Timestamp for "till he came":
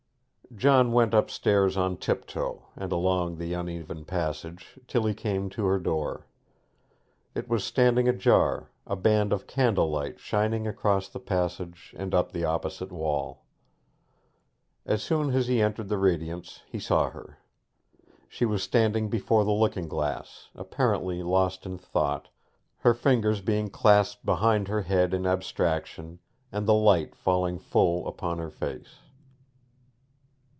4.85-5.49